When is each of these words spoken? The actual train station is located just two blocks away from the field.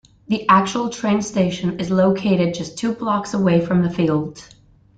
The 0.29 0.47
actual 0.49 0.89
train 0.89 1.21
station 1.21 1.79
is 1.79 1.91
located 1.91 2.55
just 2.55 2.75
two 2.75 2.91
blocks 2.95 3.35
away 3.35 3.63
from 3.63 3.83
the 3.83 3.89
field. 3.91 4.43